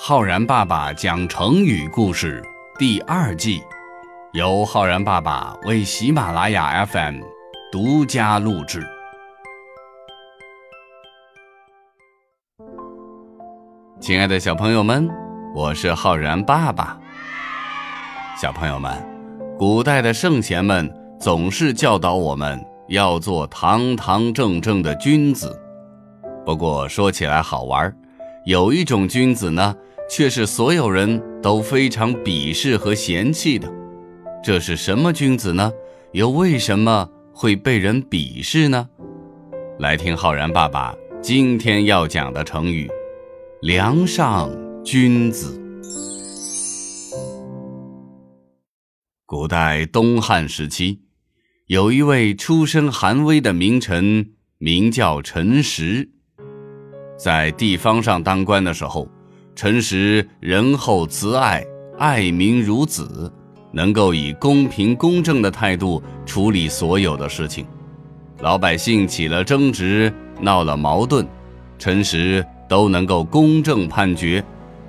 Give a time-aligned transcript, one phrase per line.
[0.00, 2.40] 浩然爸爸讲成语故事
[2.78, 3.60] 第二季，
[4.32, 7.20] 由浩然爸爸为喜马拉雅 FM
[7.72, 8.86] 独家录制。
[14.00, 15.10] 亲爱的小朋友们，
[15.52, 16.96] 我是浩然爸爸。
[18.40, 18.92] 小朋友们，
[19.58, 20.88] 古代的圣贤们
[21.18, 25.60] 总是教导我们要做堂堂正正的君子。
[26.46, 27.92] 不过说起来好玩，
[28.46, 29.74] 有一种君子呢，
[30.08, 33.72] 却是所有人都非常鄙视和嫌弃的。
[34.42, 35.72] 这是什么君子呢？
[36.12, 38.88] 又为什么会被人鄙视呢？
[39.78, 42.90] 来听浩然爸爸今天要讲的成语
[43.60, 44.50] “梁上
[44.82, 45.60] 君子”。
[49.26, 51.00] 古代东汉时期，
[51.66, 56.08] 有一位出身寒微的名臣，名叫陈实。
[57.18, 59.06] 在地方上当官的时候，
[59.58, 61.66] 陈实仁厚慈爱，
[61.98, 63.28] 爱民如子，
[63.72, 67.66] 能够以公平公正的态度处理所有的事情。
[68.38, 71.26] 老百姓起了争执，闹了矛盾，
[71.76, 74.44] 陈实都能够公正判决，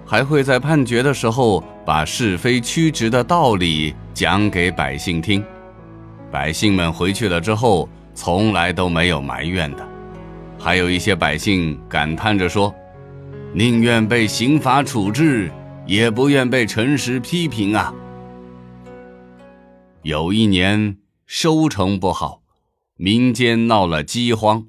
[0.06, 5.44] 还会在判决的时候把是非曲直的道理讲给百姓听。
[6.30, 9.84] 百姓们回去了之后，从来都没有埋怨的。
[10.60, 12.72] 还有一些百姓感叹着说
[13.54, 15.52] ：“宁愿被刑罚处置，
[15.88, 17.94] 也不愿被陈实批评啊。”
[20.04, 22.42] 有一年收成不好，
[22.96, 24.66] 民间闹了饥荒，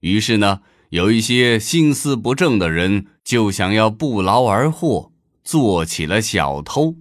[0.00, 6.94] 于是呢，有一些心思不正的人就想要不劳而获，做起了小偷。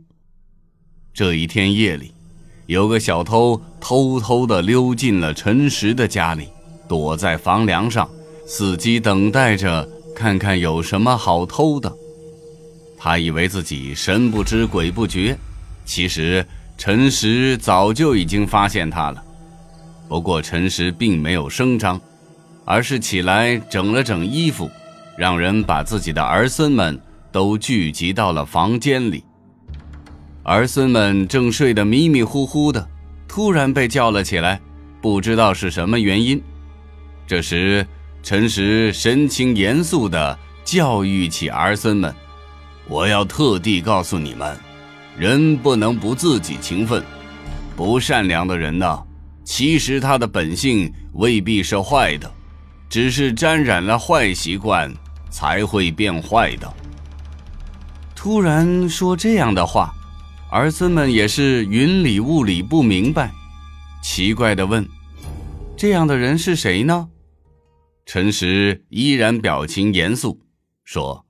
[1.14, 2.14] 这一天夜里，
[2.68, 6.48] 有个小偷偷偷的溜进了陈实的家里，
[6.88, 8.08] 躲在房梁上。
[8.48, 9.86] 伺机等待着，
[10.18, 11.96] 看看有什么好偷的。
[12.98, 15.38] 他以为自己神不知鬼不觉，
[15.86, 16.44] 其实
[16.76, 19.24] 陈实早就已经发现他了。
[20.10, 22.02] 不过陈实并没有声张，
[22.66, 24.68] 而是起来整了整衣服，
[25.16, 27.00] 让人把自己的儿孙们
[27.32, 29.24] 都聚集到了房间里。
[30.42, 32.90] 儿孙们正睡得迷迷糊糊的，
[33.28, 34.60] 突然被叫了起来，
[35.00, 36.42] 不知道是什么原因。
[37.28, 37.86] 这时。
[38.24, 42.14] 陈实神情严肃地教育起儿孙们
[42.88, 44.58] ：“我要特地告诉你们，
[45.18, 47.02] 人不能不自己勤奋。
[47.76, 49.04] 不善良的人呢，
[49.46, 52.30] 其实他的本性未必是坏的，
[52.90, 54.94] 只是沾染了坏习惯，
[55.30, 56.74] 才会变坏的。”
[58.14, 59.94] 突然说这样的话，
[60.52, 63.32] 儿孙们也是云里雾里不明白，
[64.02, 64.86] 奇怪地问
[65.78, 67.08] ：“这样的人是谁呢？”
[68.08, 70.40] 陈实依然表情严肃，
[70.86, 71.26] 说：“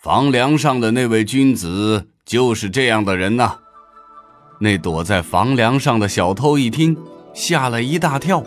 [0.00, 3.58] 房梁上的那位君子就是这样的人呐。”
[4.60, 6.96] 那躲在房梁上的小偷一听，
[7.34, 8.44] 吓了一大跳。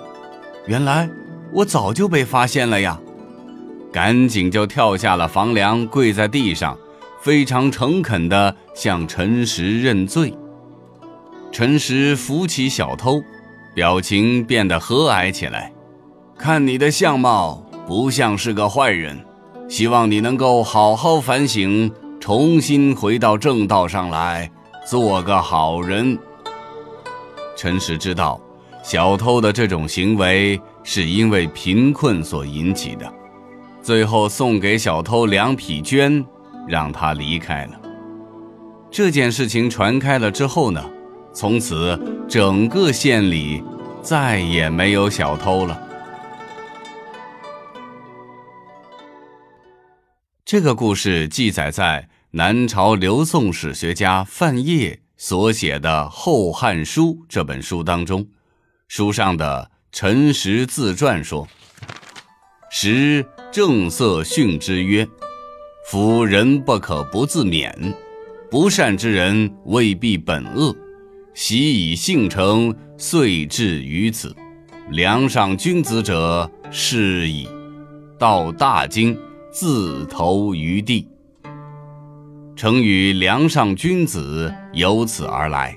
[0.68, 1.10] 原来
[1.52, 2.98] 我早就被发现了呀！
[3.92, 6.80] 赶紧就跳下了房梁，跪在地上，
[7.22, 10.34] 非常诚恳地向陈实认罪。
[11.52, 13.22] 陈实扶起小偷，
[13.74, 15.74] 表情变得和蔼起来，
[16.38, 17.65] 看你的相貌。
[17.88, 19.24] 不像是个坏人，
[19.70, 24.50] 希望你能够好好反省，重新回到正道上来，
[24.88, 26.18] 做个好人。
[27.56, 28.42] 陈实知道，
[28.82, 33.06] 小偷的这种行为是因为贫困所引起的，
[33.84, 36.26] 最后送给小偷两匹绢，
[36.68, 37.74] 让他离开了。
[38.90, 40.84] 这件事情传开了之后呢，
[41.34, 43.64] 从此整个县里
[44.02, 45.80] 再也没有小偷了。
[50.46, 58.28] 这个故事记载在南朝刘宋史学家范晔所写的《后汉书》这本书当中。
[58.88, 61.48] 书上的陈实自传说
[62.70, 65.08] ：“实正色训之曰
[65.90, 67.74] ：‘夫人不可不自勉，
[68.52, 70.76] 不善之人未必本恶，
[71.34, 74.36] 习以性成，遂至于此。
[74.92, 77.50] 梁上君子者，是矣。’
[78.20, 79.18] 道大经。”
[79.56, 81.08] 自投于地。
[82.58, 85.74] 成语“梁上君子”由此而来，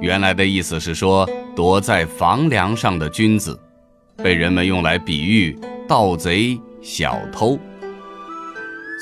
[0.00, 3.58] 原来的意思是说躲在房梁上的君子，
[4.22, 5.58] 被人们用来比喻
[5.88, 7.58] 盗贼、小偷。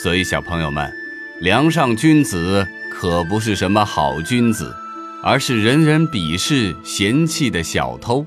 [0.02, 0.90] 所以，小朋友们，
[1.42, 4.74] 梁上君子可不是什么好君子，
[5.22, 8.24] 而是人人鄙视、嫌弃的小偷。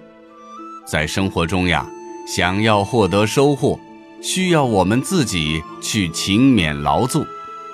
[0.85, 1.89] 在生活中呀，
[2.27, 3.79] 想要获得收获。
[4.21, 7.25] 需要我们自己去勤勉劳作，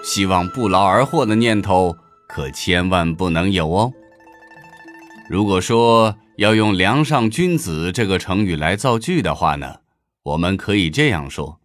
[0.03, 1.95] 希望不劳而获的念头
[2.27, 3.91] 可千万不能有哦。
[5.29, 9.77] 如果说要用“梁上君子”这个成语来造句的话呢，
[10.23, 11.59] 我们可以这样说：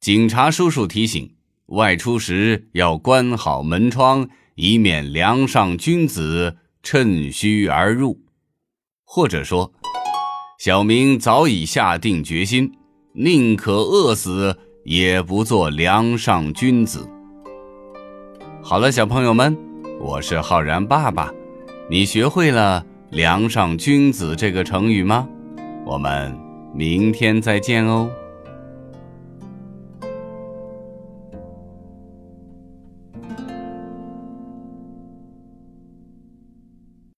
[0.00, 1.34] 警察叔叔提醒，
[1.66, 8.20] 外出时要关好门窗，以免梁上君子趁虚而入。
[9.04, 9.72] 或者说，
[10.58, 12.72] 小明早已下定决心，
[13.14, 17.06] 宁可饿死，也不做梁上君子。
[18.62, 19.54] 好了，小朋友们，
[20.00, 21.30] 我是浩然爸爸。
[21.90, 22.82] 你学会了
[23.12, 25.28] “梁上君子”这个成语吗？
[25.84, 26.34] 我们
[26.74, 28.10] 明天再见哦。